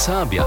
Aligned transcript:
Sabia. 0.00 0.44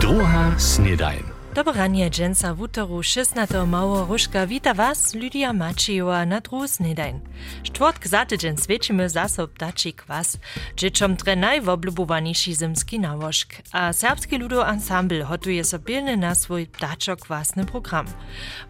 Druga 0.00 0.54
snedajn. 0.58 1.22
Dobranie 1.54 2.10
dżęsa 2.10 2.54
w 2.54 2.60
utoru 2.60 3.02
16 3.02 3.66
mało 3.66 4.04
ruszka 4.04 4.46
wita 4.46 4.74
was, 4.74 5.14
Lydia 5.14 5.52
Maciejowa 5.52 6.26
na 6.26 6.40
druhu 6.40 6.68
snedajn. 6.68 7.20
Czwartk 7.62 8.06
za 8.06 8.26
tydzień 8.26 8.56
świecimy 8.56 9.08
zasob 9.08 9.58
daci 9.58 9.92
kwas, 9.92 10.38
dzieciom 10.76 11.16
tre 11.16 11.36
najwoblubowaniejszy 11.36 12.52
zimski 12.52 13.00
nałożk, 13.00 13.54
a 13.72 13.92
serbski 13.92 14.38
ludo 14.38 14.68
ensemble 14.68 15.24
hotuje 15.24 15.64
sobilny 15.64 16.16
na 16.16 16.34
swój 16.34 16.68
daczo 16.80 17.16
kwasny 17.16 17.66
program. 17.66 18.06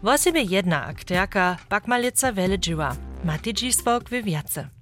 W 0.03 0.17
sobie 0.17 0.41
jedna 0.41 0.85
akterka, 0.85 1.57
bakmalica 1.69 2.31
wele 2.31 2.59
dziswok 3.53 4.09
w 4.09 4.80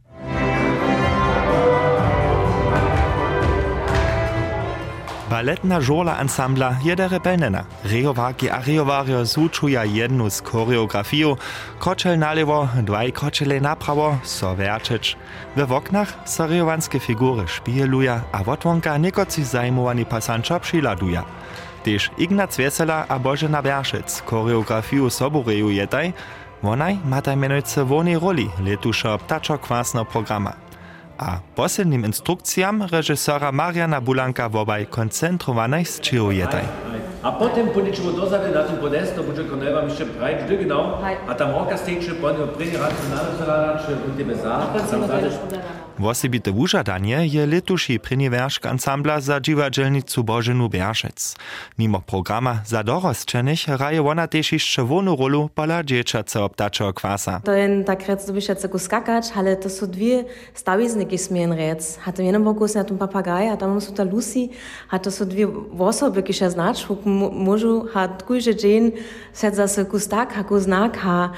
Baletna 5.40 5.80
žurla 5.80 6.20
ansambla 6.20 6.76
je 6.84 6.96
rebelnena. 6.96 7.64
Rejowarki 7.88 8.52
a 8.52 8.60
rejowario 8.60 9.24
zúčuja 9.26 9.88
jednu 9.88 10.30
z 10.30 10.44
choreografiju, 10.44 11.38
kročel 11.80 12.20
nalewo, 12.20 12.68
dwaj 12.84 13.12
kročele 13.16 13.60
naprawo, 13.64 14.20
so 14.24 14.52
verčič. 14.52 15.16
We 15.56 15.64
woknach 15.64 16.12
so 16.28 16.44
rejovanske 16.44 17.00
figury 17.00 17.48
špieluja, 17.48 18.20
a 18.36 18.44
wotwonka 18.44 18.98
niekoci 19.00 19.44
zajmowani 19.44 20.04
pasančo 20.06 20.60
přiladuja. 20.60 21.24
Tež 21.88 22.12
Ignac 22.18 22.60
Vesela 22.60 23.06
a 23.08 23.16
Božena 23.20 23.64
Veršic 23.64 24.24
choreografiju 24.28 25.10
sobureju 25.10 25.72
jedaj, 25.72 26.12
wonaj 26.62 27.00
mataj 27.08 27.36
menujce 27.40 27.84
vonej 27.88 28.20
roli 28.20 28.52
letušo 28.60 29.18
ptačo 29.24 29.56
kwasno 29.56 30.04
programa. 30.04 30.69
a 31.20 31.44
posledným 31.56 32.08
instrukciám 32.08 32.88
režisera 32.88 33.52
Mariana 33.52 34.00
Bulanka 34.00 34.48
wobaj 34.48 34.88
koncentrovanej 34.88 35.84
sčirujetaj. 35.84 36.64
A 37.20 37.36
potem 37.36 37.68
policzyło 37.76 38.16
do 38.16 38.24
zady 38.32 38.56
na 38.56 38.64
tym 38.64 38.78
podestu, 38.80 39.24
bo 39.24 39.36
czego 39.36 39.56
nie 39.56 39.72
wam 39.72 39.86
jeszcze 39.92 40.06
prawie 40.06 40.36
gdy 40.46 40.58
gnał, 40.58 41.04
a 41.28 41.36
tam 41.36 41.56
oka 41.56 41.78
z 41.78 41.84
tej 41.84 42.00
czy 42.00 42.16
po 42.16 42.32
nią 42.32 42.48
prynie 42.48 42.78
racjonalne, 42.80 43.80
czy 43.86 43.96
w 43.96 44.18
tym 44.18 44.36
za, 44.36 44.54
a 44.56 44.66
tam 44.80 45.08
zależy. 45.08 45.38
Wosebite 46.00 46.52
wužadanie 46.52 47.28
je 47.28 47.46
letuši 47.46 48.00
priniweršk 48.00 48.66
ansambla 48.66 49.22
za 49.22 49.40
dziwadzielnicu 49.40 50.24
Bożenu 50.24 50.70
Berszec. 50.70 51.36
Mimo 51.78 52.02
programa 52.02 52.60
za 52.66 52.84
dorosčenych 52.84 53.68
raje 53.68 54.02
wona 54.02 54.28
też 54.28 54.52
jeszcze 54.52 54.84
wonu 54.84 55.16
rolu 55.16 55.50
pola 55.56 55.84
dzieciace 55.84 56.44
obtaczego 56.44 56.94
kwasa. 56.94 57.42
To 57.44 57.54
je 57.54 57.84
tak 57.84 58.08
rec, 58.08 58.32
byś 58.32 58.48
jako 58.48 58.80
skakać, 58.80 59.26
ale 59.36 59.56
to 59.56 59.70
są 59.70 59.88
dwie 59.88 60.26
stawizniki 60.54 61.18
smien 61.18 61.54
rec. 61.54 61.98
Hat 61.98 62.16
w 62.16 62.20
jednym 62.24 62.44
boku 62.44 62.66
na 62.76 62.84
tym 62.84 62.98
papagaj, 62.98 63.50
a 63.50 63.58
tam 63.58 63.82
są 63.82 63.94
ta 63.94 64.04
Lucy, 64.04 64.50
a 64.90 65.00
to 65.00 65.12
są 65.12 65.26
dwie 65.26 65.48
osoby, 65.80 66.24
które 66.24 66.52
znać, 66.52 66.88
może 67.34 67.68
hat 67.94 68.24
kujże 68.24 68.56
dzień, 68.56 68.92
sedza 69.34 69.68
się 69.68 69.86
kustak, 69.86 70.34
ha 70.34 70.44
kuznak, 70.44 70.98
ha 70.98 71.30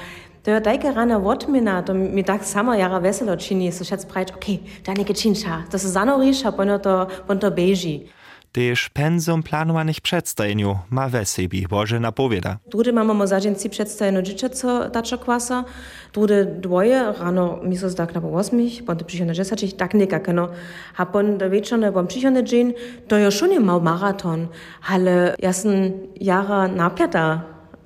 je 0.50 0.62
tajka 0.62 0.90
rana 0.90 1.18
odmina, 1.18 1.82
to 1.82 1.94
mi 1.94 2.22
tak 2.22 2.44
samo 2.44 2.74
jara 2.74 2.98
veselo 2.98 3.36
čini, 3.36 3.72
so 3.72 3.84
šec 3.84 4.04
pravič, 4.04 4.32
ok, 4.34 4.46
da 4.84 4.94
nekaj 4.94 5.14
činča, 5.14 5.62
to 5.70 5.78
se 5.78 5.88
zanoriš, 5.88 6.44
a 6.44 6.52
pono 6.52 6.78
to, 6.78 7.06
pono 7.26 7.40
to 7.40 7.50
beži. 7.50 8.10
Tež 8.52 8.92
penzum 8.92 9.42
planowanych 9.42 10.00
przedstawieniu 10.00 10.78
ma 10.90 11.08
we 11.08 11.24
sobie 11.24 11.68
Boże 11.68 12.00
napowiada. 12.00 12.58
Drudy 12.66 12.92
mamy 12.92 13.14
mo 13.14 13.26
zadzienci 13.26 13.70
przedstawieniu 13.70 14.22
dzieciaco 14.22 14.90
taczo 14.90 15.18
kwasa, 15.18 15.64
drudy 16.12 16.46
dwoje 16.60 17.12
rano 17.20 17.58
mi 17.62 17.76
so 17.76 17.90
tak 17.90 18.14
na 18.14 18.20
po 18.20 18.28
8, 18.28 18.84
pon 18.86 18.96
to 18.96 19.24
na 19.24 19.34
10, 19.34 19.74
tak 19.76 19.94
niekakeno. 19.94 20.48
A 20.96 21.06
pon 21.06 21.38
do 21.38 21.50
wieczorne 21.50 21.92
bom 21.92 22.06
przyjdzie 22.06 22.44
dzień, 22.44 22.74
to 23.08 23.18
jo 23.18 23.30
schon 23.30 23.50
nie 23.50 23.60
mał 23.60 23.80
maraton, 23.80 24.48
ale 24.88 25.34
ja 25.38 25.52
sen 25.52 25.92
jara 26.20 26.68
napiata. 26.68 27.40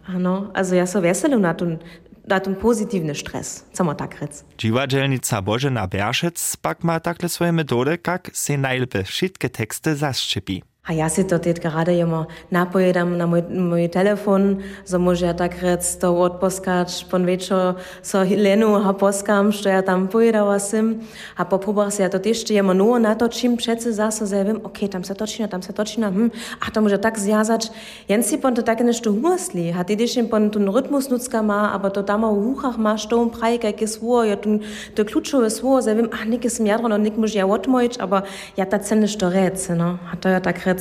Ano, 0.09 0.51
also 0.55 0.75
ja 0.75 0.87
so 0.87 1.01
weselu 1.01 1.39
na 1.39 1.55
tun 1.55 1.79
na 2.27 2.41
ten 2.41 2.57
pozytywny 2.57 3.15
stres, 3.15 3.65
co 3.73 3.85
ma 3.85 3.95
tak 3.95 4.21
rec. 4.21 4.45
Dziwadzielnica 4.59 5.43
Bożena 5.43 5.87
Berszec 5.87 6.57
pak 6.57 6.85
ma 6.85 7.01
takle 7.01 7.29
swoje 7.29 7.53
metody, 7.53 7.99
jak 8.07 8.31
se 8.33 8.59
najlepiej 8.59 9.05
wszystkie 9.05 9.51
teksty 9.51 9.97
zaszczepi. 9.97 10.63
Ja 10.87 11.11
si 11.11 11.25
to 11.25 11.39
teď 11.39 11.59
gerade 11.59 11.91
immer 11.99 12.31
napojedam 12.51 13.19
na 13.19 13.27
mój, 13.27 13.43
mój 13.51 13.91
telefon, 13.91 14.63
so 14.85 14.99
może 14.99 15.27
ja 15.27 15.35
tak 15.35 15.63
rec 15.63 15.97
to 15.99 16.15
odposkać, 16.15 17.07
pon 17.11 17.27
wieczor 17.27 17.75
so 18.03 18.23
Lenu 18.23 18.79
ha 18.81 18.93
poskam, 18.93 19.53
što 19.53 19.69
ja 19.69 19.83
tam 19.83 20.09
pojedała 20.09 20.59
sim, 20.59 21.01
a 21.37 21.45
po 21.45 21.59
próbach 21.59 21.93
si 21.93 22.03
ja 22.03 22.09
to 22.09 22.19
też 22.19 22.51
jemo 22.51 22.75
no 22.75 22.99
na 22.99 23.15
to, 23.15 23.29
czym 23.29 23.57
przece 23.57 23.93
zase 23.93 24.27
se 24.27 24.45
wiem, 24.45 24.61
ok, 24.63 24.79
tam 24.91 25.05
se 25.05 25.15
točina, 25.15 25.49
tam 25.49 25.63
se 25.63 25.73
točina, 25.73 26.11
hm, 26.11 26.31
a 26.61 26.71
to 26.71 26.81
może 26.81 26.99
tak 26.99 27.19
zjazać, 27.19 27.71
jen 28.09 28.23
si 28.23 28.39
pon 28.39 28.55
to 28.55 28.63
takie 28.63 28.85
nešto 28.85 29.11
humorstli, 29.11 29.75
a 29.79 29.85
ty 29.85 29.97
też 29.97 30.19
pon 30.31 30.51
ten 30.51 30.69
rytmus 30.69 31.11
nutzka 31.11 31.43
ma, 31.43 31.73
aber 31.73 31.93
to 31.93 32.03
tam 32.03 32.25
u 32.25 32.43
huchach 32.43 32.79
ma, 32.79 32.99
što 32.99 33.17
um 33.17 33.31
praj, 33.31 33.59
kajke 33.59 33.87
svo, 33.87 34.25
ja 34.25 34.37
tu 34.37 34.59
to 34.95 35.05
kluczowe 35.05 35.51
svo, 35.51 35.83
se 35.83 35.95
wiem, 35.95 36.09
a 36.23 36.25
nik 36.25 36.45
is 36.45 36.61
mjadron, 36.61 36.93
a 36.93 36.99
nik 36.99 37.17
może 37.17 37.39
ja 37.39 37.47
odmojć, 37.47 37.97
aber 37.99 38.23
ja 38.57 38.65
ta 38.67 38.79
cenne 38.79 39.09
što 39.09 39.31
rec, 39.31 39.69
no, 39.69 39.99
a 40.13 40.17
to 40.17 40.29
ja 40.29 40.41
tak 40.41 40.67
rec, 40.67 40.76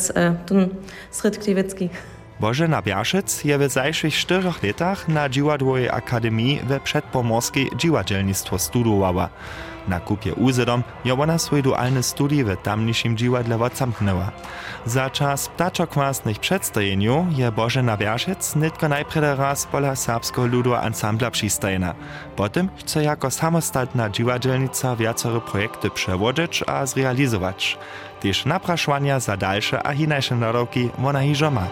ten 0.45 0.69
Srit 1.11 1.37
Kliwicki. 1.37 1.89
Bożena 2.39 2.81
Biaszec 2.81 3.43
je 3.43 3.57
w 3.57 3.71
zajszych 3.71 4.15
czterech 4.15 4.63
latach 4.63 5.07
na 5.07 5.29
Dziwadłej 5.29 5.89
Akademii 5.89 6.59
we 6.67 6.79
przedpomorskiej 6.79 7.69
dziwadzielnictwo 7.77 8.59
studowała. 8.59 9.29
Na 9.87 9.99
kupie 9.99 10.33
uzedom 10.33 10.83
je 11.05 11.13
ona 11.13 11.37
swój 11.37 11.63
dualny 11.63 12.03
studij 12.03 12.43
w 12.43 12.55
tamniejszym 12.63 13.17
dziwadle 13.17 13.57
odzamknęła. 13.57 14.31
Za 14.85 15.09
czas 15.09 15.47
ptaczokwasnych 15.47 16.39
przedstawieniu 16.39 17.27
je 17.31 17.51
Bożena 17.51 17.97
Biaszec 17.97 18.55
nitko 18.55 18.89
najpierw 18.89 19.39
raz 19.39 19.65
pola 19.65 19.95
serbskiego 19.95 20.47
ludu 20.47 20.73
ansambla 20.75 21.31
przystajna. 21.31 21.95
Potem 22.35 22.69
chce 22.77 23.03
jako 23.03 23.31
samostatna 23.31 24.09
dziwadzielnica 24.09 24.95
wiacore 24.95 25.41
projekty 25.41 25.89
przewodzić 25.89 26.63
a 26.67 26.85
zrealizować. 26.85 27.77
Też 28.25 28.45
napraszania 28.45 29.19
za 29.19 29.37
dalsze 29.37 29.87
a 29.87 29.93
hinajsze 29.93 30.35
naroki 30.35 30.89
ona 31.03 31.21
hiżo 31.21 31.51
ma. 31.51 31.67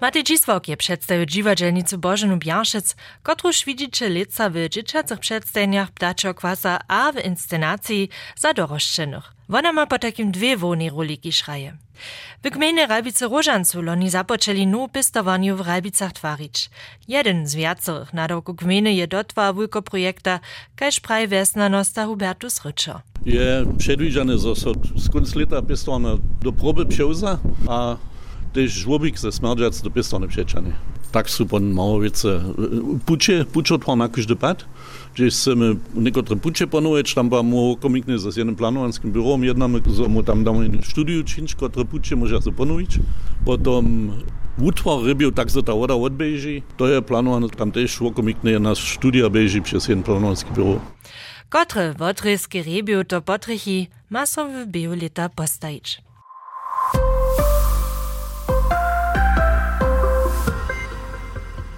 Matej 0.00 0.24
Dzisłok 0.24 0.68
je 0.68 0.76
przedstawił 0.76 1.26
dziwadzielnicu 1.26 1.98
Bożenu 1.98 2.36
Biaszec, 2.36 2.96
kotruż 3.22 3.64
widzicie 3.64 4.08
lica 4.08 4.50
w 4.50 4.54
dzieciacych 4.68 5.18
przedstawieniach 5.18 5.90
Ptaczego 5.90 6.34
Kwasa 6.34 6.78
a 6.88 7.12
w 7.12 7.24
inscenacji 7.24 8.08
za 8.36 8.54
doroszczenych. 8.54 9.32
Wona 9.52 9.72
ma 9.72 9.86
po 9.86 9.98
takim 9.98 10.32
dwie 10.32 10.56
woni 10.56 10.90
roliki 10.90 11.32
szraje. 11.32 11.76
W 12.44 12.50
gminie 12.50 12.86
Rajbice 12.86 13.28
Różancu 13.28 13.82
loni 13.82 14.10
zapoczęli 14.10 14.66
nu 14.66 14.88
pistowaniu 14.88 15.56
w 15.56 15.60
Rajbicach 15.60 16.12
twarić. 16.12 16.70
Jeden 17.08 17.46
z 17.46 17.54
wiacorych 17.54 18.14
na 18.14 18.26
roku 18.26 18.54
gminy 18.54 18.94
je 18.94 19.06
dotwa 19.06 19.52
wujko 19.52 19.82
projekta, 19.82 20.40
kaž 20.76 21.00
praj 21.00 21.28
vesnanosta 21.28 22.06
Hubertus 22.06 22.64
Ryczo. 22.64 23.00
Je 23.24 23.64
predviđane 23.78 24.38
za 24.38 24.54
so 24.54 24.72
z 24.96 25.08
konc 25.08 25.34
leta 25.34 25.62
pistovane 25.62 26.16
do 26.42 26.52
probe 26.52 26.86
pševza, 26.86 27.38
a 27.68 27.96
też 28.52 28.72
żłobik 28.72 29.18
ze 29.18 29.32
smerdżac 29.32 29.82
do 29.82 29.90
pistone 29.90 30.28
przeczany. 30.28 30.72
Tak 31.12 31.30
są 31.30 31.46
pon 31.46 31.72
małowice 31.72 32.42
pucze, 33.06 33.44
pucze 33.44 33.74
otwar 33.74 33.96
na 33.96 34.08
każdy 34.08 34.36
pad, 34.36 34.64
gdzie 35.14 35.30
chcemy 35.30 35.76
niektóre 35.94 36.36
pucze 36.36 36.66
panować, 36.66 37.14
tam 37.14 37.28
ba 37.28 37.42
mu 37.42 37.76
komikny 37.76 38.18
z 38.18 38.36
jednym 38.36 38.56
planowanskim 38.56 39.12
biurą, 39.12 39.40
jednamy, 39.40 39.80
so 39.96 40.08
mu 40.08 40.22
tam 40.22 40.44
damy 40.44 40.70
studiu 40.82 41.24
czynć, 41.24 41.54
które 41.54 41.84
pucze 41.84 42.16
może 42.16 42.42
się 42.42 42.52
panować. 42.52 42.98
Potem 43.44 44.12
utwar 44.60 45.02
rybił 45.02 45.32
tak 45.32 45.50
za 45.50 45.62
ta 45.62 45.72
woda 45.72 45.94
odbieży, 45.94 46.62
to 46.76 46.88
je 46.88 47.02
planowane, 47.02 47.48
tam 47.48 47.72
też 47.72 48.00
komikny 48.14 48.60
nasz 48.60 48.94
studia 48.94 49.30
bieży 49.30 49.60
przez 49.60 49.88
jeden 49.88 50.04
planowanski 50.04 50.50
biuro. 50.56 50.80
Kotre 51.48 51.94
wodryski 51.94 52.62
rebiu 52.62 53.04
to 53.04 53.22
potrychi 53.22 53.88
ma 54.10 54.26
są 54.26 54.64
w 54.64 54.66
biolita 54.66 55.28
postajić. 55.28 56.02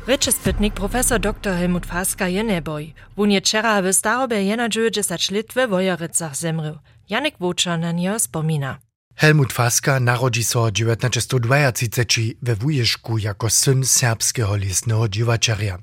Ryczy 0.06 0.32
spytnik 0.32 0.74
profesor 0.74 1.20
dr 1.20 1.56
Helmut 1.56 1.86
Faska 1.86 2.28
je 2.28 2.44
neboj. 2.44 2.94
Wun 3.16 3.30
je 3.30 3.40
wczera 3.40 3.82
w 3.82 3.92
starobie 3.92 4.42
jena 4.42 4.68
90 4.68 5.30
lit 5.30 5.54
we 5.54 5.68
Wojerycach 5.68 6.36
zemrył. 6.36 6.78
Janek 7.08 7.34
Wócza 7.40 7.78
na 7.78 7.92
nie 7.92 8.18
wspomina. 8.18 8.78
Helmut 9.16 9.52
Faska 9.52 10.00
narodzi 10.00 10.44
so 10.44 10.70
1932 10.70 12.34
we 12.42 12.56
Wujeszku 12.56 13.18
jako 13.18 13.50
syn 13.50 13.84
serbskiego 13.84 14.56
listnego 14.56 15.08
dziwaczarja. 15.08 15.78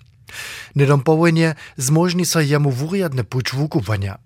Nedom 0.76 1.04
po 1.04 1.18
wojnie 1.18 1.56
zmożni 1.78 2.26
so 2.26 2.42
jemu 2.42 2.72
wuriadny 2.72 3.24
puć 3.24 3.52
wukuwania. 3.52 4.18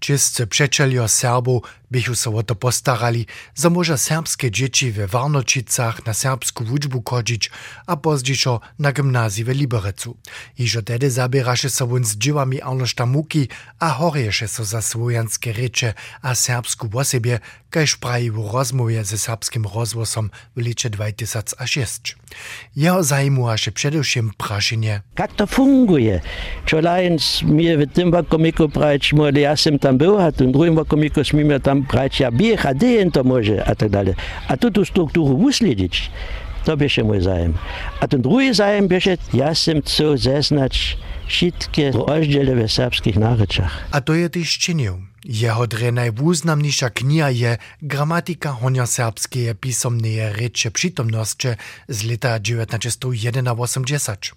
Čistce 0.00 0.46
přečeljo 0.46 1.08
Serbov 1.08 1.62
bychu 1.90 2.14
se 2.14 2.30
o 2.30 2.42
to 2.42 2.54
postarali, 2.54 3.26
za 3.54 3.70
może 3.70 3.98
serbskie 3.98 4.50
dzieci 4.50 4.90
we 4.90 5.06
Warnočicach 5.06 6.06
na 6.06 6.14
serbsku 6.14 6.64
wuczbu 6.64 7.02
chodzić, 7.02 7.50
a 7.86 7.96
pozdzišo 7.96 8.60
na 8.78 8.92
gimnazji 8.92 9.44
we 9.44 9.54
Liberecu. 9.54 10.16
Iżo 10.58 10.82
tedy 10.82 11.10
zabieraše 11.10 11.70
se 11.70 11.86
won 11.86 12.04
z 12.04 12.16
dziewami 12.16 12.62
Arnošta 12.62 13.06
Muki, 13.06 13.48
a 13.78 13.88
horješe 13.88 14.48
so 14.48 14.64
za 14.64 14.82
swojanskie 14.82 15.52
rycze 15.52 15.94
a 16.22 16.34
serbsku 16.34 16.88
wosebie, 16.88 17.40
kaž 17.70 17.96
praji 17.96 18.30
w 18.30 18.38
rozmowie 18.52 19.04
ze 19.04 19.18
serbskim 19.18 19.66
rozwosom 19.74 20.30
w 20.56 20.60
licze 20.60 20.90
2006. 20.90 22.16
Jeho 22.76 23.02
zajmuaše 23.02 23.70
především 23.70 24.30
prašenie. 24.36 25.02
Jak 25.18 25.32
to 25.32 25.46
funguje? 25.46 26.20
Čo 26.66 26.80
lajens 26.80 27.42
mi 27.42 27.76
w 27.76 27.86
tym 27.92 28.10
wakomiku 28.10 28.68
prać, 28.68 29.12
ja 29.50 29.56
sam 29.56 29.78
tam 29.78 29.98
był, 29.98 30.18
a 30.18 30.30
w 30.30 30.36
drugim 30.36 30.74
wakomiku 30.74 31.24
smimy 31.24 31.60
tam 31.60 31.82
bracia 31.82 32.30
bieg, 32.30 32.66
a 32.66 32.74
gdzie 32.74 33.10
to 33.10 33.24
może, 33.24 33.64
a 33.64 33.74
tak 33.74 33.88
dalej. 33.88 34.14
A 34.48 34.56
tu 34.56 34.70
tu 34.70 34.84
strukturę 34.84 35.34
usledzić, 35.34 36.10
to 36.64 36.76
będzie 36.76 37.04
mój 37.04 37.20
zajem. 37.20 37.54
A 38.00 38.08
ten 38.08 38.22
drugi 38.22 38.54
zajem 38.54 38.88
będzie, 38.88 39.16
ja 39.34 39.48
jestem 39.48 39.82
chcę 39.82 40.18
zeznać 40.18 40.98
wszystkie 41.26 41.90
rozdziele 41.90 42.54
w 42.54 42.72
serbskich 42.72 43.16
naryczach. 43.16 43.84
A 43.90 44.00
to 44.00 44.14
je 44.14 44.30
też 44.30 44.58
czynił. 44.58 45.09
Jeho 45.24 45.66
dre 45.66 45.92
najwuznamniejsza 45.92 46.90
kniha 46.90 47.28
je 47.28 47.58
Gramatika 47.82 48.52
honioserbskie 48.52 49.54
pisomneje 49.54 50.32
reče 50.32 50.70
przytomnosće 50.70 51.56
z 51.88 52.04
leta 52.04 52.38
1981. 52.40 54.32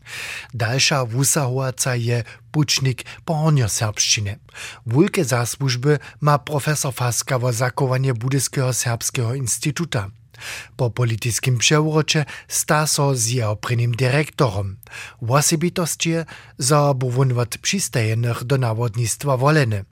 Dalsza 0.54 1.06
wusahovaca 1.06 1.94
je 1.96 2.24
pučnik 2.52 3.06
po 3.26 3.34
honioserbščine. 3.34 4.36
Wulke 4.86 5.24
zasłużby 5.24 6.00
ma 6.22 6.38
profesor 6.38 6.94
Faska 6.94 7.40
wo 7.40 7.54
zakowanie 7.54 8.14
Budyskiego 8.14 8.74
Serbskiego 8.74 9.36
Instytuta. 9.36 10.10
Po 10.76 10.90
politiskim 10.90 11.58
przewrocie 11.58 12.26
sta 12.48 12.88
so 12.88 13.16
z 13.16 13.28
jeho 13.28 13.56
prvním 13.56 13.96
direktorom. 13.96 14.76
Wosebitost 15.22 16.06
je, 16.06 16.26
za 16.58 16.94
buwunwat 16.94 17.58
przystajenych 17.58 18.44
do 18.44 18.58
nawodnictwa 18.58 19.38
woleny. 19.38 19.86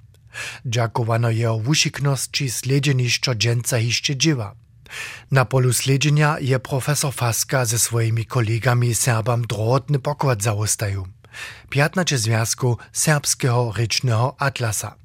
Dżakowano 0.65 1.29
jeho 1.29 1.57
wušiknosći 1.57 2.49
sledženišćo 2.49 3.33
dženca 3.33 3.77
hišće 3.77 4.13
dživa. 4.13 4.55
Na 5.29 5.45
polu 5.45 5.73
sledženja 5.73 6.37
je 6.41 6.59
profesor 6.59 7.13
Faska 7.13 7.65
ze 7.65 7.79
svojimi 7.79 8.23
kolegami 8.23 8.93
Serbam 8.93 9.43
drotny 9.43 9.99
pokład 9.99 10.41
zaostaju. 10.41 11.05
15 11.69 12.17
związku 12.17 12.77
serbskiego 12.91 13.73
rycznego 13.77 14.35
atlasa. 14.39 14.95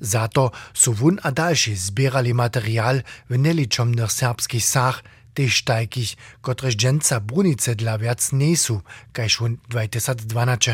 Za 0.00 0.28
to 0.28 0.50
su 0.74 0.92
wun 0.94 1.18
a 1.22 1.30
dalszy 1.30 1.76
zbierali 1.76 2.34
material 2.34 3.02
w 3.30 3.38
neliczomnych 3.38 4.12
serbskich 4.12 4.64
sach, 4.64 5.02
tež 5.36 5.68
takich, 5.68 6.16
kotrež 6.40 6.80
dženca 6.80 7.20
brunice 7.20 7.76
dla 7.76 8.00
viac 8.00 8.24
nejsú, 8.32 8.80
kaž 9.12 9.44
on 9.44 9.52
2012 9.68 10.24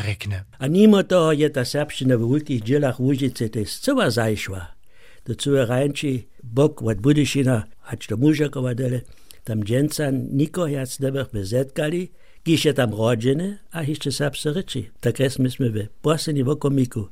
rekne. 0.07 0.47
A 0.63 0.71
mimo 0.71 1.03
toho 1.03 1.35
je 1.35 1.51
ta 1.51 1.67
serbština 1.67 2.15
v 2.15 2.39
veľkých 2.39 2.63
dielach 2.63 3.03
Łužice 3.03 3.51
tež 3.51 3.67
celá 3.83 4.07
zajšla. 4.07 4.79
Do 5.27 5.35
celé 5.35 5.67
rajnči 5.67 6.31
bok 6.47 6.79
od 6.83 7.03
Budyšina, 7.03 7.67
až 7.91 8.07
do 8.07 8.17
Mužakova 8.17 8.79
dele, 8.79 9.03
tam 9.43 9.67
dženca 9.67 10.15
nikoho 10.15 10.71
jac 10.71 11.03
nebech 11.03 11.35
bezetkali, 11.35 12.15
kiž 12.47 12.71
je 12.71 12.73
tam 12.75 12.95
rodžené 12.95 13.59
a 13.75 13.83
ešte 13.83 14.15
serbse 14.15 14.55
reči. 14.55 14.95
Tak 15.03 15.19
sme 15.19 15.51
sme 15.51 15.67
v 15.75 15.91
poslední 15.99 16.47
vokomiku 16.47 17.11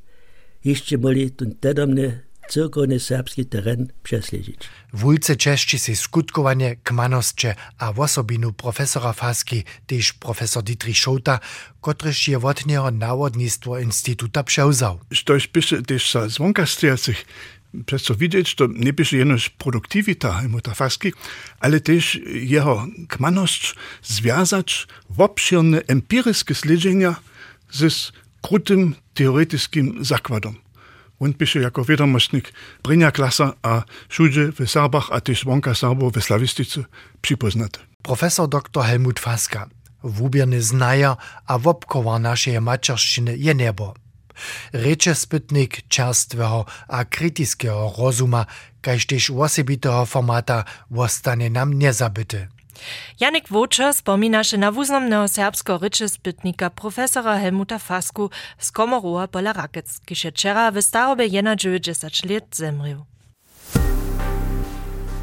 ešte 0.60 1.00
boli 1.00 1.32
tu 1.32 1.48
tedomne 1.56 2.28
cyrkovny 2.50 3.00
serbski 3.00 3.46
teren 3.46 3.92
przesledzić. 4.02 4.60
Wulce 4.92 5.36
czeszczy 5.36 5.78
się 5.78 5.96
skutkowanie 5.96 6.76
kmanosće 6.76 7.54
a 7.78 7.92
wosobinu 7.92 8.52
profesora 8.52 9.12
Faski, 9.12 9.64
też 9.86 10.12
profesor 10.12 10.62
Dietrich 10.62 10.98
Schota, 10.98 11.38
kotryż 11.80 12.28
je 12.28 12.38
od 12.38 12.66
niego 12.66 12.90
nawodnictwo 12.90 13.78
Instytuta 13.78 14.44
przewzał. 14.44 14.98
Stoś 15.14 15.46
pisze 15.46 15.82
też 15.82 16.12
za 16.12 16.28
zwonka 16.28 16.66
stojacych 16.66 17.24
przez 17.86 18.02
co 18.02 18.14
widzieć, 18.14 18.54
to 18.54 18.66
nie 18.74 18.92
pisze 18.92 19.16
jenoż 19.16 19.50
produktywita 19.50 20.42
imuta 20.44 20.74
Faski, 20.74 21.12
ale 21.60 21.80
też 21.80 22.20
jeho 22.34 22.86
kmanosć 23.08 23.74
związać 24.02 24.86
w 25.10 25.20
obszerne 25.20 25.82
empiryskie 25.86 26.54
śledzenia 26.54 27.14
z 27.70 28.12
krutym 28.42 28.94
teoretycznym 29.14 30.04
zakładom. 30.04 30.54
Pisze 31.38 31.60
jako 31.60 31.84
wiadomostnik 31.84 32.52
Brynja 32.82 33.10
Klasa 33.10 33.52
a 33.62 33.82
Šuđe 34.08 34.52
w 34.52 34.70
Serbach 34.70 35.08
a 35.12 35.20
też 35.20 35.44
Wonka 35.44 35.74
Serbo 35.74 36.10
w 36.10 36.20
Slawistice 36.20 36.84
przypoznate. 37.20 37.80
Profesor 38.02 38.48
dr 38.48 38.82
Helmut 38.84 39.20
Faska, 39.20 39.68
wubierny 40.02 40.62
znaja 40.62 41.16
a 41.46 41.58
wopkowa 41.58 42.18
naszej 42.18 42.60
maczerszczyny 42.60 43.36
je 43.36 43.54
niebo. 43.54 43.94
Reče 44.72 45.14
spytnik 45.14 45.88
čerstvého 45.88 46.64
a 46.88 47.04
kritického 47.04 47.92
rozuma, 47.98 48.46
kaž 48.80 49.06
tež 49.06 49.30
osobitého 49.30 50.06
formata 50.06 50.64
ostane 50.88 51.50
nam 51.50 51.76
nezabity. 51.76 52.48
Janek 53.20 53.48
Wočer 53.48 53.94
spominaše 53.94 54.58
na 54.58 54.72
wuznamnego 54.72 55.28
serbskiego 55.28 55.78
ryczy 55.78 56.08
spytnika 56.08 56.70
profesora 56.70 57.38
Helmuta 57.38 57.78
Fasku 57.78 58.30
z 58.58 58.72
Komorowa 58.72 59.28
pola 59.28 59.52
Rakec, 59.52 60.00
wczera 60.06 60.70
w 60.70 60.82
starobie 60.82 61.30
91 61.30 62.30
lat 62.34 62.56
zemrił. 62.56 63.04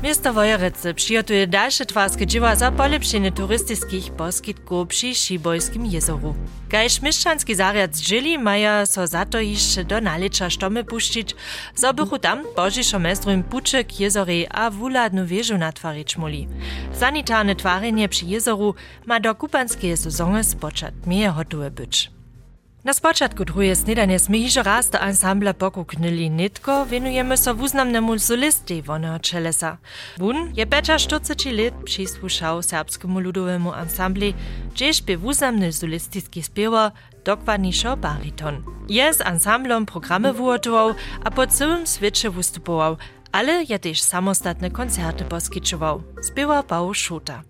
Miasto 0.03 0.33
Wojerecy 0.33 0.93
przygotuje 0.93 1.47
dalsze 1.47 1.85
twarskie 1.85 2.27
dzieła 2.27 2.55
za 2.55 2.71
polepszenie 2.71 3.31
turystycznych 3.31 4.11
poskitków 4.11 4.87
przy 4.87 5.15
Szybojskim 5.15 5.85
jezoru. 5.85 6.35
Kajż 6.69 7.01
mieszczanski 7.01 7.55
zariad 7.55 7.97
dźili 7.97 8.39
maja 8.39 8.85
so 8.85 9.07
za 9.07 9.25
to 9.25 9.39
jeszcze 9.39 9.83
do 9.83 10.01
nalicza 10.01 10.49
sztomy 10.49 10.83
puścić, 10.83 11.35
zobychu 11.75 12.19
tam 12.19 12.43
bożiszo 12.55 12.99
mestrujem 12.99 13.43
puczek 13.43 13.99
jezory 13.99 14.45
a 14.49 14.69
wuladnu 14.71 15.25
wieżu 15.25 15.57
natwarić. 15.57 16.15
Sanitarne 16.93 17.55
twarenie 17.55 18.09
przy 18.09 18.25
jezoru 18.25 18.75
ma 19.05 19.19
do 19.19 19.35
kupanskie 19.35 19.97
sezony 19.97 20.43
spoczat 20.43 20.93
mie 21.07 21.29
hotowe 21.29 21.71
być. 21.71 22.16
Na 22.87 22.95
spočatku 22.95 23.43
druhej 23.43 23.75
snedanje 23.75 24.15
sme 24.15 24.39
hižo 24.39 24.63
raz 24.63 24.87
do 24.87 24.95
ansambla 24.95 25.51
pokuknili 25.51 26.31
nitko, 26.31 26.87
venujemy 26.87 27.35
so 27.35 27.51
wuznamnemu 27.51 28.15
solisti 28.15 28.79
woneho 28.79 29.19
čelesa. 29.19 29.75
Wun 30.15 30.55
je 30.55 30.63
peča 30.63 30.95
40 30.95 31.51
let 31.51 31.75
přisłušał 31.83 32.63
serbskemu 32.63 33.19
ludowemu 33.19 33.75
ansambli, 33.75 34.31
gdzieś 34.71 35.03
by 35.03 35.17
wuznamny 35.19 35.73
solistiski 35.75 36.39
spiewa, 36.43 36.91
dokładniejszo 37.27 37.97
bariton. 37.97 38.63
Je 38.87 39.13
z 39.13 39.21
ansamblom 39.21 39.85
programy 39.85 40.33
wuotował, 40.33 40.95
a 41.23 41.31
po 41.31 41.47
całym 41.47 41.83
świecie 41.85 42.31
wystupował, 42.31 42.97
ale 43.31 43.67
je 43.67 43.79
też 43.79 44.01
samostatne 44.01 44.71
koncerty 44.71 45.25
poskiczował. 45.25 46.03
Spiewa 46.23 46.63
Bał 46.63 46.93
Schuta. 46.93 47.43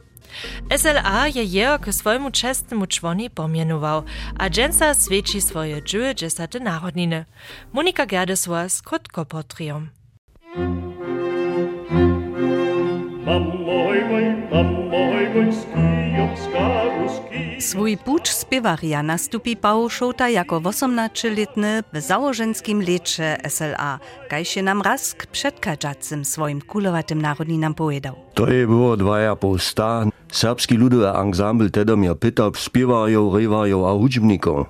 SLA 0.77 1.27
je 1.27 1.43
jeho 1.43 1.79
k 1.79 1.93
swojemu 1.93 2.31
čestnemu 2.31 2.87
čłoni 2.87 3.29
pomienował, 3.29 4.03
a 4.37 4.49
dżęsa 4.49 4.93
svědčí 4.93 5.41
swoje 5.41 5.81
90. 5.81 6.59
narodniny. 6.61 7.25
Monika 7.73 8.05
Gerdesła 8.05 8.69
z 8.69 8.81
Krótkopotrium. 8.81 9.89
Swój 17.59 17.97
pucz 17.97 18.29
spiewaria 18.29 19.03
nastupi 19.03 19.55
Pałszołta 19.55 20.29
jako 20.29 20.59
18-letny 20.59 21.83
w 21.93 22.01
założenskim 22.01 22.81
lecze 22.81 23.37
SLA, 23.49 23.99
kaj 24.29 24.45
się 24.45 24.63
nam 24.63 24.81
raz 24.81 25.13
k 25.13 25.25
przedkaczacym 25.25 26.25
swoim 26.25 26.61
kulowatym 26.61 27.21
narodninam 27.21 27.73
powiedział. 27.73 28.15
To 28.33 28.47
je 28.47 28.67
było 28.67 28.97
dwa 28.97 29.19
ja 29.19 29.35
pół 29.35 29.57
sta. 29.57 30.05
Srpski 30.27 30.75
ludové 30.75 31.07
ansambl 31.11 31.71
teda 31.71 31.95
mi 31.95 32.11
pýtal 32.11 32.51
spievajú, 32.51 33.31
revajú 33.31 33.77
a 33.87 33.91
hudžbníkov. 33.95 34.67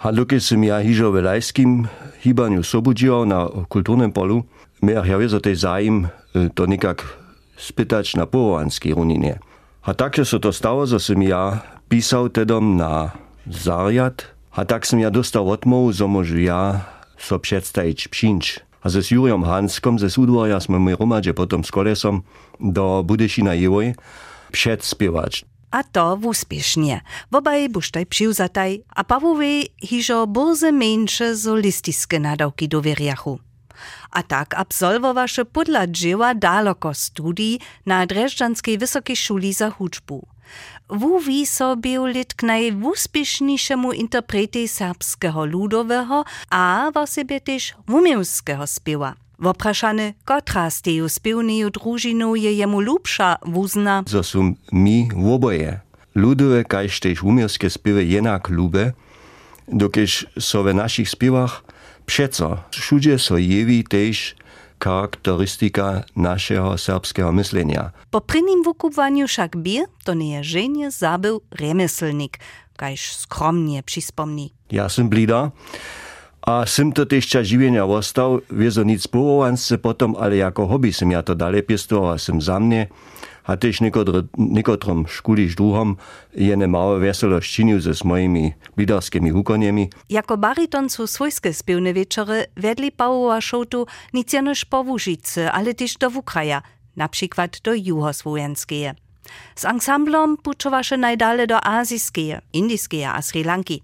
A 0.00 0.12
dokud 0.12 0.40
som 0.40 0.60
ja 0.60 0.80
hižo 0.80 1.12
v 1.12 1.24
lajským 1.24 1.88
hýbaniu 2.24 2.60
sobudžil 2.60 3.24
na 3.28 3.48
kultúrnom 3.68 4.12
polu, 4.12 4.44
mi 4.84 4.92
ja 4.92 5.02
je 5.02 5.28
za 5.28 5.40
tej 5.40 5.56
zájim 5.56 5.96
e, 6.36 6.52
to 6.52 6.68
nikak 6.68 7.00
spýtať 7.56 8.20
na 8.20 8.28
pohovanský 8.28 8.92
runine. 8.92 9.40
A 9.88 9.96
tak, 9.96 10.20
že 10.20 10.28
sa 10.28 10.36
to 10.36 10.52
stalo, 10.52 10.84
že 10.84 11.00
som 11.00 11.16
ja 11.24 11.64
písal 11.88 12.28
tedom 12.28 12.76
na 12.76 13.16
zariad, 13.48 14.36
a 14.56 14.64
tak 14.64 14.88
som 14.88 14.96
ja 14.96 15.12
dostal 15.12 15.44
odmov, 15.44 15.92
že 15.92 16.08
môžu 16.08 16.40
ja 16.40 16.88
so 17.20 17.36
predstaviť 17.36 18.08
pšinč. 18.08 18.64
A 18.80 18.88
ze 18.88 19.04
s 19.04 19.12
Juriom 19.12 19.44
Hanskom 19.44 20.00
ze 20.00 20.08
súdvoja 20.08 20.56
sme 20.56 20.80
my 20.80 20.96
romadže 20.96 21.36
potom 21.36 21.60
s 21.60 21.68
kolesom 21.68 22.24
do 22.56 23.04
Budešina 23.04 23.52
Jevoj. 23.52 23.92
předspěvač. 24.50 25.42
A 25.72 25.82
to 25.82 26.18
úspěšně. 26.22 27.00
Obaj 27.32 27.68
buštaj 27.68 28.04
přivzataj 28.04 28.78
a 28.96 29.04
pavuvi 29.04 29.68
hižo 29.82 30.26
boze 30.26 30.72
menše 30.72 31.36
solistické 31.36 32.18
nadavky 32.18 32.68
do 32.68 32.80
věriachu. 32.80 33.40
A 34.12 34.22
tak 34.22 34.54
absolvovaše 34.54 35.44
podla 35.44 35.86
dživa 35.86 36.32
daleko 36.32 36.94
studij 36.94 37.58
na 37.86 38.04
Drežďanskej 38.04 38.76
vysokej 38.76 39.16
šuli 39.16 39.52
za 39.52 39.68
hudžbu. 39.68 40.22
Wuwi 40.88 41.46
so 41.46 41.76
biolit 41.76 42.32
k 42.32 42.42
najúspěšnějšemu 42.42 43.92
interprety 43.92 44.68
serbského 44.68 45.44
ludového 45.44 46.24
a 46.50 46.90
v 46.90 46.98
osobě 46.98 47.40
tež 47.40 47.74
umělského 47.90 48.66
zpěva. 48.66 49.14
Vprašane, 49.38 50.14
kotra 50.24 50.70
ste 50.70 50.94
ju 50.96 51.08
spevnijo 51.08 51.70
družino 51.70 52.36
je 52.36 52.58
jemu 52.58 52.82
ljubša 52.82 53.36
vuzna. 53.44 54.02
Zasum 54.06 54.56
mi 54.72 55.08
v 55.14 55.32
oboje. 55.32 55.80
Ludove, 56.16 56.64
kaj 56.64 56.88
štejš 56.88 57.22
umirske 57.22 57.70
spive, 57.70 58.00
enak 58.16 58.48
ljube, 58.48 58.92
dokiž 59.68 60.24
so 60.40 60.62
v 60.62 60.74
naših 60.74 61.10
spivah 61.10 61.62
Přeco, 62.06 62.58
všude 62.70 63.18
so 63.18 63.36
jeví 63.36 63.82
tež 63.82 64.36
charakteristika 64.84 66.04
našeho 66.16 66.78
serbského 66.78 67.32
myslenia. 67.32 67.92
Po 68.10 68.20
prvním 68.20 68.62
vykupovanju 68.62 69.26
však 69.26 69.56
bir, 69.56 69.90
to 70.04 70.14
nie 70.14 70.36
je 70.36 70.44
ženě, 70.44 70.90
zabil 70.90 71.40
remeselník, 71.60 72.38
kajž 72.76 73.12
skromně 73.12 73.82
přispomní. 73.82 74.50
Já 74.72 74.88
jsem 74.88 75.08
blída. 75.08 75.52
A 76.46 76.62
som 76.62 76.94
to 76.94 77.02
tiež 77.02 77.42
živenia 77.42 77.82
ostal, 77.82 78.38
viezonic 78.46 79.02
pôvovance 79.10 79.74
potom, 79.82 80.14
ale 80.14 80.38
ako 80.38 80.70
hobby 80.70 80.94
som 80.94 81.10
ja 81.10 81.18
to 81.26 81.34
ďalej 81.34 81.66
pestoval, 81.66 82.14
som 82.22 82.38
za 82.38 82.62
mne. 82.62 82.86
A 83.50 83.58
tiež 83.58 83.82
niekotrom 84.38 85.10
škúliš 85.10 85.58
druhom 85.58 85.98
je 86.38 86.54
nemálo 86.54 87.02
veselo 87.02 87.42
ščinil 87.42 87.82
se 87.82 87.98
s 87.98 88.06
mojimi 88.06 88.54
lidarskými 88.78 89.34
hukoniemi. 89.34 89.90
Jako 90.06 90.38
bariton 90.38 90.86
sú 90.86 91.10
svojské 91.10 91.50
spivné 91.50 91.90
večere 91.90 92.54
vedli 92.54 92.94
Pavova 92.94 93.42
šoutu 93.42 93.90
nicianož 94.14 94.70
po 94.70 94.86
Vúžice, 94.86 95.50
ale 95.50 95.74
tiež 95.74 95.98
do 95.98 96.14
Vukraja, 96.14 96.62
napríklad 96.94 97.58
do 97.66 97.74
Juhosvojenskeje. 97.74 98.94
Z 99.58 99.62
ansamblom 99.66 100.38
pučovaše 100.38 100.94
najdále 100.94 101.50
do 101.50 101.58
azijskeje, 101.58 102.38
indijskeje 102.54 103.10
a 103.10 103.18
Sri 103.18 103.42
Lanky. 103.42 103.82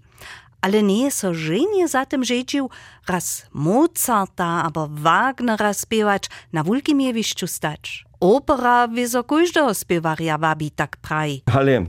Ale 0.63 0.83
nie 0.83 1.11
so 1.11 1.33
żenie 1.33 1.87
za 1.87 2.05
tym 2.05 2.23
rzedził 2.23 2.69
raz 3.07 3.45
Mozarta 3.53 4.63
albo 4.63 4.87
Wagnera 4.91 5.73
spiewać 5.73 6.23
na 6.53 6.63
wulkim 6.63 7.01
jewiszczu 7.01 7.47
stać. 7.47 8.05
Opera 8.19 8.87
wieso 8.87 9.23
każdego 9.23 9.73
spiewarja 9.73 10.37
wabi 10.37 10.71
tak 10.71 10.97
praj. 10.97 11.41
Ale 11.45 11.85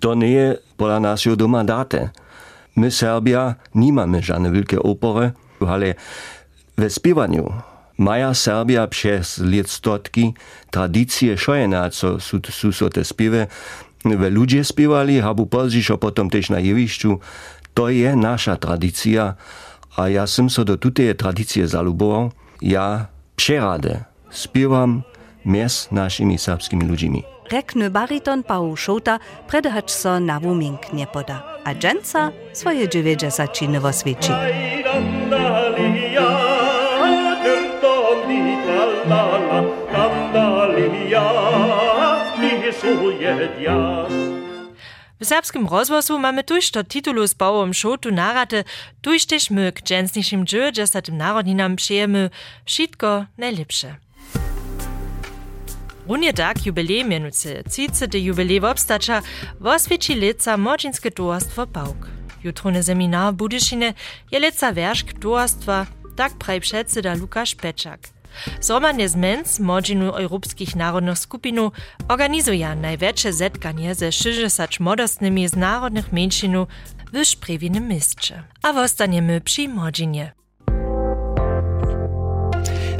to 0.00 0.14
nie 0.14 0.56
pola 0.76 1.00
naszego 1.00 1.36
doma 1.36 1.64
date. 1.64 2.10
My 2.76 2.90
Serbia 2.90 3.54
nie 3.74 3.92
mamy 3.92 4.22
żadne 4.22 4.52
wielkie 4.52 4.82
opery, 4.82 5.32
ale 5.68 5.94
we 6.76 6.90
spiewaniu 6.90 7.52
maja 7.98 8.34
Serbia 8.34 8.86
przez 8.86 9.38
lat 9.38 9.70
stotki 9.70 10.34
tradycje 10.70 11.38
szojena, 11.38 11.90
co 11.90 12.20
są, 12.20 12.38
są, 12.72 12.90
te 12.90 13.04
we 14.04 14.30
ludzie 14.30 14.64
spiewali, 14.64 15.20
habu 15.20 15.46
pozdziej, 15.46 15.82
potom 16.00 16.30
też 16.30 16.50
na 16.50 16.60
jewiszczu. 16.60 17.18
To 17.78 17.86
je 17.86 18.10
naša 18.10 18.58
tradícia 18.58 19.38
a 19.94 20.10
ja 20.10 20.26
som 20.26 20.50
sa 20.50 20.66
so 20.66 20.74
do 20.74 20.74
tutej 20.74 21.14
tradície 21.14 21.62
zaluboval. 21.62 22.34
Ja 22.58 23.14
přerade 23.38 24.02
spievam 24.34 25.06
mes 25.46 25.86
našimi 25.94 26.34
srbskými 26.42 26.82
ľuďmi. 26.82 27.20
Rekny 27.54 27.86
bariton 27.86 28.42
Paul 28.42 28.74
Šota 28.74 29.22
predhač 29.46 29.94
sa 29.94 30.18
so 30.18 30.26
na 30.26 30.42
Wumink 30.42 30.90
nepoda. 30.90 31.62
A 31.62 31.70
dženca 31.70 32.34
svoje 32.50 32.90
90 32.90 33.30
činovo 33.54 33.94
sviči. 33.94 34.34
Kandalija, 34.82 36.34
mi 42.42 42.72
suje 42.74 43.34
djas. 43.54 44.37
W 45.20 45.24
serbskim 45.24 45.66
rozwoju 45.66 46.18
mamy 46.18 46.44
tuż 46.44 46.70
to 46.70 46.84
titulu 46.84 47.26
z 47.26 47.34
bałom 47.34 47.74
szotu 47.74 48.12
narate, 48.12 48.64
tuż 49.02 49.26
też 49.26 49.50
my 49.50 49.72
k 49.72 49.82
dżęsniejszym 49.82 50.46
dziewięćdziesiątym 50.46 51.16
narodninam 51.16 51.76
przyjemy 51.76 52.30
wszystko 52.64 53.24
najlepsze. 53.38 53.96
Runie 56.08 56.32
tak 56.32 56.66
jubilej 56.66 57.04
mianuce, 57.04 57.64
30. 57.64 58.24
jubilej 58.24 58.60
obstacza, 58.60 59.22
woswieci 59.60 60.14
leca 60.14 60.56
modzinske 60.56 61.10
towarstwo 61.10 61.66
Pałk. 61.66 62.10
Jutrony 62.44 62.82
seminar 62.82 63.32
w 63.32 63.36
Budyszine 63.36 63.94
je 64.30 64.40
leca 64.40 64.72
werszk 64.72 65.12
towarstwa, 65.12 65.86
tak 66.16 66.32
praj 66.32 66.60
przedseda 66.60 67.14
Lukasz 67.14 67.54
Peczak. 67.54 68.17
Zromadnie 68.60 69.08
z 69.08 69.16
mens 69.16 69.60
modzinu 69.60 70.12
europskich 70.12 70.76
narodnych 70.76 71.18
skupinu 71.18 71.72
organizuje 72.08 72.76
największe 72.76 73.32
zetkanie 73.32 73.94
ze 73.94 74.12
60 74.12 74.80
modostnymi 74.80 75.48
z 75.48 75.56
narodnych 75.56 76.12
mniejszinu 76.12 76.66
w 77.12 77.24
Szprewinem 77.24 77.88
mieście. 77.88 78.42
A 78.62 78.72
wostaniemy 78.72 79.40
przy 79.40 79.68
modzinie. 79.68 80.32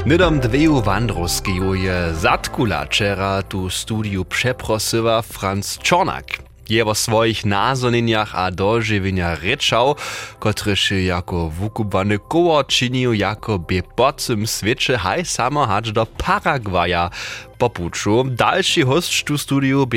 Nydom 0.05 0.39
dveju 0.39 0.81
wandrowskeju 0.81 1.75
je 1.75 2.13
zatkula 2.13 2.87
čera 2.87 3.43
tu 3.43 3.69
studiu 3.69 4.25
przeprosywa 4.25 5.21
Franz 5.21 5.77
Czornak. 5.77 6.48
Je 6.69 6.85
o 6.85 6.95
swoich 6.95 7.45
nazonieniach 7.45 8.35
a 8.35 8.51
dożywieniach 8.51 9.43
ryczał, 9.43 9.95
kotryż 10.39 10.91
jako 10.91 11.49
wukubany 11.49 12.19
koło 12.19 12.63
czynił 12.63 13.13
jako 13.13 13.59
by 13.59 13.83
po 13.95 14.13
tym 14.13 14.47
świecie 14.47 14.97
haj 14.97 15.25
samo 15.25 15.65
hacz 15.65 15.89
do 15.89 16.05
Paragwaja 16.05 17.09
popuczu. 17.57 18.23
Dalszy 18.23 18.85
host 18.85 19.23
tu 19.23 19.37
studiu 19.37 19.87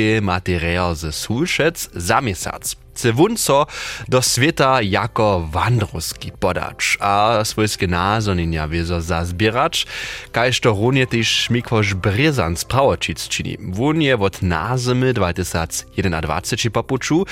ze 0.93 1.11
Sulszec 1.11 1.89
za. 1.93 2.82
Chce 2.93 3.13
wunco 3.13 3.65
do 4.09 4.21
świata 4.21 4.81
jako 4.81 5.47
wandrowski 5.51 6.31
podacz, 6.39 6.97
a 6.99 7.39
swojskie 7.43 7.87
nazonienia 7.87 8.67
wiezo 8.67 9.01
zazbieracz, 9.01 9.85
kajż 10.31 10.59
to 10.59 10.69
runie 10.69 11.07
też 11.07 11.49
Mikwosz 11.49 11.93
Brezan 11.93 12.57
z 12.57 12.65
Prawočic 12.65 13.27
czyni. 13.27 13.57
Wun 13.59 14.01
je 14.01 14.19
od 14.19 14.41
nazymy 14.41 15.13
2021 15.13 16.71
popuczu, 16.71 17.25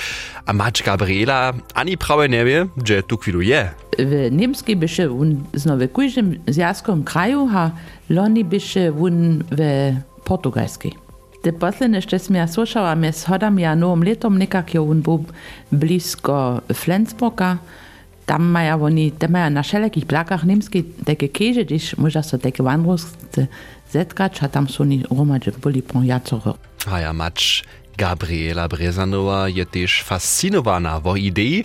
a 0.46 0.52
mać 0.52 0.82
Gabriela 0.82 1.52
ani 1.74 1.98
prawie 1.98 2.28
nie 2.28 2.44
wie, 2.44 2.66
że 2.84 3.02
tu 3.02 3.16
chwilu 3.16 3.40
je. 3.40 3.70
W 3.98 4.28
niemskiej 4.30 4.76
bysze 4.76 5.08
wun 5.08 5.44
znowu 5.54 5.88
kujżym 5.88 6.38
zjazkom 6.48 7.04
kraju, 7.04 7.48
a 7.54 7.70
loni 8.10 8.44
bysze 8.44 8.92
wun 8.92 9.44
w 9.50 9.92
portugalskiej. 10.24 11.01
Te 11.42 11.50
posledne 11.52 12.00
ja 12.30 12.46
slušala, 12.46 12.94
me 12.94 13.12
shodam 13.12 13.58
ja 13.58 13.74
novom 13.74 14.02
letom 14.02 14.38
nekak 14.38 14.74
on 14.78 15.02
był 15.02 15.24
blisko 15.70 16.60
Flensburga. 16.74 17.58
Tam 18.26 18.42
maja 18.42 18.76
oni, 18.76 19.10
te 19.10 19.28
maja 19.28 19.50
na 19.50 19.62
wszelkich 19.62 20.06
plakach 20.06 20.44
niemskich 20.44 20.84
takie 21.04 21.28
keże, 21.28 21.64
gdzieś 21.64 21.96
można 21.96 22.22
so 22.22 22.38
takie 22.38 22.62
wandrowscy 22.62 23.46
zetkać, 23.90 24.42
a 24.42 24.48
tam 24.48 24.68
są 24.68 24.84
oni 24.84 25.02
romadze 25.10 25.50
byli 25.62 25.82
po 25.82 26.02
jacoro. 26.02 26.54
A 26.90 27.00
ja 27.00 27.12
mać 27.12 27.64
Gabriela 27.96 28.68
Brezanowa 28.68 29.48
je 29.48 29.66
też 29.66 30.02
fascinowana 30.02 31.00
wo 31.00 31.16
idei, 31.16 31.64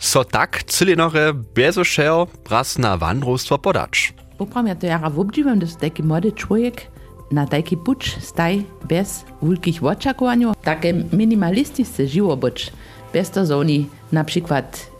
so 0.00 0.24
tak 0.24 0.64
cylinore 0.64 1.32
bezošejo 1.34 2.26
raz 2.50 2.78
na 2.78 2.96
wandrostwo 2.96 3.58
podacz. 3.58 4.12
Popram 4.38 4.66
ja 4.66 4.74
to 4.74 4.86
jara 4.86 5.10
wobdziwam, 5.10 5.60
to 5.60 5.66
jest 5.66 5.80
taki 5.80 6.02
młody 6.02 6.32
człowiek, 6.32 6.93
na 7.32 7.46
taki 7.46 7.76
puč 7.76 8.16
staj 8.20 8.64
bez 8.88 9.24
wielkich 9.42 9.84
oczekovanj, 9.84 10.46
takie 10.62 10.92
minimalisticzne 11.12 12.06
živobyč, 12.08 12.70
bez 13.12 13.30
to, 13.30 13.46
że 13.46 13.56
oni 13.56 13.86
na 14.12 14.24
przykład 14.24 14.94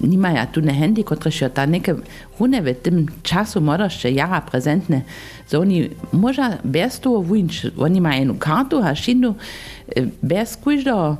nie 0.00 0.18
mają 0.18 0.46
tu 0.46 0.60
na 0.60 0.74
handy, 0.74 1.04
które 1.04 1.32
się 1.32 1.50
ta 1.50 1.66
neke 1.66 1.94
rune 2.40 2.62
w 2.62 2.82
tym 2.82 3.06
czasu 3.22 3.60
młodości 3.60 4.14
jara 4.14 4.40
prezentne, 4.40 5.02
że 5.50 5.58
oni 5.58 5.90
może 6.12 6.58
bez 6.64 7.00
toho 7.00 7.22
wyjść, 7.22 7.66
oni 7.78 8.00
mają 8.00 8.18
jedną 8.18 8.38
kartu, 8.38 8.82
a 8.82 8.94
szindu 8.94 9.34
bez 10.22 10.56
każdego 10.56 11.16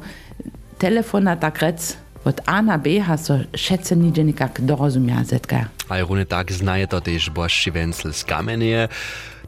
telefona 0.78 1.36
tak 1.36 1.58
rec 1.58 1.96
od 2.24 2.40
A 2.46 2.62
na 2.62 2.78
B 2.78 2.90
so 3.16 3.38
šece 3.54 3.96
niđe 3.96 4.24
nikak 4.24 4.60
dorozumja 4.60 5.24
zetka. 5.24 5.68
A 5.88 6.00
rune 6.00 6.24
tak 6.24 6.52
znaje 6.52 6.86
to 6.86 7.00
też 7.00 7.30
bošči 7.30 7.70
vencel 7.70 8.12
z 8.12 8.24
kamenje, 8.24 8.88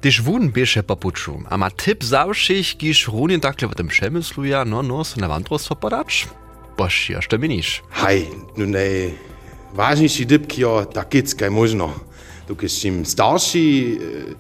Tyś 0.05 0.21
wun 0.21 0.53
bieše 0.53 0.83
popuču, 0.83 1.41
a 1.49 1.57
ma 1.57 1.71
typ 1.71 2.05
zawších, 2.05 2.77
kiż 2.77 3.09
runien 3.09 3.41
takle 3.41 3.69
w 3.69 3.75
tym 3.75 3.89
przemysluja, 3.89 4.65
no 4.65 4.83
nos 4.83 5.17
na 5.17 5.29
wandros 5.29 5.69
popadacz? 5.69 6.29
Boż, 6.77 7.11
jeszcze 7.11 7.39
minisz. 7.39 7.83
Haj, 7.91 8.29
no 8.57 8.67
najważniejszy 8.67 10.27
typ, 10.27 10.47
kio 10.47 10.85
takickaj 10.85 11.51
można. 11.51 11.89
Tu 12.47 12.57
keď 12.57 12.71
čím 12.73 13.05
starší 13.05 13.99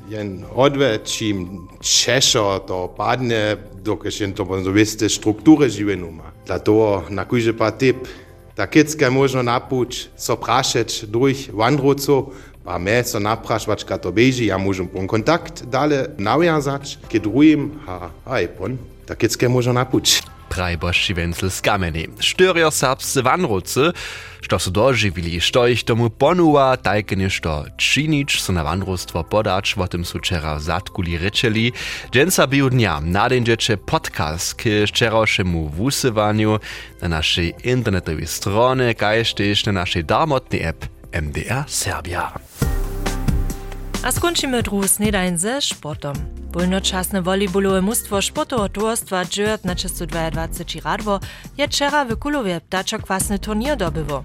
jen 0.08 0.44
odve, 0.54 1.00
čím 1.04 1.68
češo 1.80 2.60
to 2.68 2.92
padne, 2.92 3.56
dokiaľ 3.80 4.20
jen 4.20 4.36
to 4.36 4.44
potom 4.44 4.64
zoveste 4.68 5.08
štruktúre 5.08 5.72
živenú 5.72 6.12
má. 6.12 6.28
Dlatego 6.44 7.08
na 7.08 7.24
kúže 7.24 7.56
pa 7.56 7.72
typ, 7.72 8.04
takecka 8.52 9.08
možno 9.08 9.40
napúč, 9.40 10.12
so 10.12 10.36
prašeč 10.36 11.08
druhých 11.08 11.48
vandrocov, 11.56 12.36
pa 12.64 12.78
me 12.78 13.04
so 13.04 13.20
naprašvač 13.20 13.84
ka 13.84 13.98
to 14.00 14.12
beži, 14.12 14.48
ja 14.48 14.58
možem 14.58 14.88
pon 14.88 15.06
kontakt 15.06 15.64
dale 15.68 16.16
nawiązać, 16.18 16.98
ke 17.12 17.20
drugim, 17.20 17.76
ha, 17.86 18.10
aj 18.24 18.48
pon, 18.56 18.78
da 19.06 19.14
kitske 19.14 19.48
možno 19.48 19.72
napuć. 19.72 20.24
Prajboši 20.48 21.14
Wenzel 21.14 21.50
z 21.50 21.60
kameny. 21.60 22.06
Štyrio 22.20 22.70
serbscy 22.70 23.22
wanrucy, 23.22 23.92
što 24.40 24.58
su 24.58 24.70
doživili, 24.70 25.40
što 25.40 25.66
ich 25.66 25.84
tomu 25.84 26.10
ponuwa, 26.10 26.76
tajkenie 26.76 27.30
što 27.30 27.64
činič 27.76 28.40
su 28.40 28.52
na 28.52 28.64
wanrustwo 28.64 29.24
podać, 29.24 29.74
o 29.76 29.86
tym 29.86 30.04
su 30.04 30.18
wczera 30.18 30.58
zatkuli 30.58 31.18
ryczeli. 31.18 31.72
Dżęca 32.12 32.46
biu 32.46 32.70
dnia 32.70 33.00
nadędziecze 33.00 33.76
podcast 33.76 34.54
k 34.54 34.62
wczorajszemu 34.88 35.68
wusywaniu 35.68 36.58
na 37.02 37.08
naszej 37.08 37.54
internetowej 37.64 38.26
stronie, 38.26 38.94
kajż 38.94 39.34
też 39.34 39.66
na 39.66 39.72
naszej 39.72 40.04
darmotnej 40.04 40.62
app 40.62 40.93
MDR 41.22 41.64
Serbia. 41.66 42.32
A 44.02 44.12
skończymy 44.12 44.62
drugi 44.62 44.88
snedajn 44.88 45.38
ze 45.38 45.60
sportom. 45.60 46.14
Wolnočasne 46.52 47.22
volejbolowe 47.22 47.82
mustwo 47.82 48.22
sportowe 48.22 48.68
towarstwa 48.68 49.24
Dżert 49.24 49.64
na 49.64 49.74
322 49.74 50.80
radwo 50.84 51.20
je 51.58 51.68
wczera 51.68 52.04
w 52.04 52.16
Kulowie 52.16 52.60
ptaczok-kwasny 52.60 53.38
turnier 53.38 53.76
dobyło. 53.76 54.24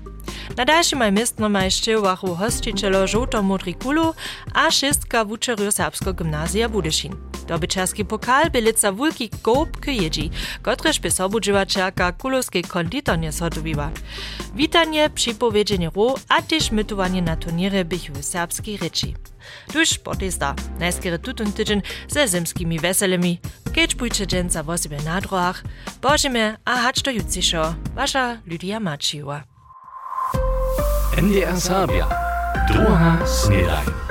Na 0.57 0.65
dalszym 0.65 0.99
majmistno 0.99 1.49
majszczy 1.49 1.97
wachu 1.97 2.35
hosticielo 2.35 3.07
żółto-modry 3.07 3.73
kulu, 3.73 4.13
a 4.53 4.71
szystka 4.71 5.25
wuczerju 5.25 5.71
serbsko 5.71 6.13
gimnazja 6.13 6.69
Budyszin. 6.69 7.15
Dobyczarski 7.47 8.05
pokal 8.05 8.51
bylica 8.51 8.91
wulki 8.91 9.29
kołb 9.41 9.79
k 9.79 9.91
jedzi, 9.91 10.31
kotreż 10.61 10.99
by 10.99 11.11
sobudżywaczerka 11.11 12.11
kulowskiej 12.11 12.63
konditornie 12.63 13.31
zhotowiła. 13.31 13.91
Witanie, 14.55 15.09
przypowiedzenie 15.09 15.91
ro, 15.95 16.15
a 16.29 16.41
też 16.41 16.71
mytowanie 16.71 17.21
na 17.21 17.35
turniery 17.35 17.85
bych 17.85 18.11
w 18.11 18.23
serbskiej 18.23 18.77
ryczy. 18.77 19.13
Tuż 19.73 19.89
sportista, 19.89 20.55
najskiery 20.79 21.19
tutun 21.19 21.51
tydzień 21.51 21.81
ze 22.07 22.27
zimskimi 22.27 22.79
weselemi, 22.79 23.39
keď 23.73 23.95
pójdzie 23.95 24.27
dżęca 24.27 24.63
w 24.63 24.77
sobie 24.77 24.97
na 25.05 25.21
droach, 25.21 25.63
bożymy, 26.01 26.57
a 26.65 26.77
hacz 26.77 27.01
do 27.01 27.11
jutrzejszo, 27.11 27.75
wasza 27.95 28.37
Lydia 28.45 28.79
Maciła. 28.79 29.58
NDR 31.19 31.59
Sabia. 31.59 32.07
Druga 32.71 33.19
Snedajn. 33.27 34.08